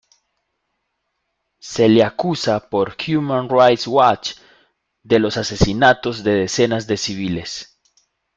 [1.59, 4.31] Se le acusa por Human Rights Watch
[5.03, 7.79] de los asesinatos de decenas de civiles.